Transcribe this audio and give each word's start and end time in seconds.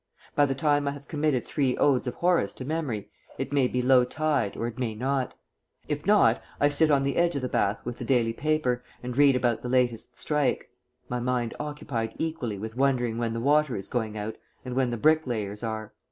By 0.33 0.47
the 0.47 0.55
time 0.55 0.87
I 0.87 0.93
have 0.93 1.07
committed 1.07 1.45
three 1.45 1.77
Odes 1.77 2.07
of 2.07 2.15
Horace 2.15 2.53
to 2.53 2.65
memory, 2.65 3.11
it 3.37 3.53
may 3.53 3.67
be 3.67 3.83
low 3.83 4.03
tide 4.03 4.57
or 4.57 4.65
it 4.65 4.79
may 4.79 4.95
not; 4.95 5.35
if 5.87 6.07
not, 6.07 6.41
I 6.59 6.69
sit 6.69 6.89
on 6.89 7.03
the 7.03 7.17
edge 7.17 7.35
of 7.35 7.43
the 7.43 7.47
bath 7.47 7.85
with 7.85 7.99
the 7.99 8.03
daily 8.03 8.33
paper 8.33 8.83
and 9.03 9.15
read 9.15 9.35
about 9.35 9.61
the 9.61 9.69
latest 9.69 10.19
strike 10.19 10.71
my 11.07 11.19
mind 11.19 11.53
occupied 11.59 12.15
equally 12.17 12.57
with 12.57 12.75
wondering 12.75 13.19
when 13.19 13.33
the 13.33 13.39
water 13.39 13.75
is 13.75 13.89
going 13.89 14.17
out 14.17 14.37
and 14.65 14.73
when 14.75 14.89
the 14.89 14.97
bricklayers 14.97 15.61
are. 15.61 15.93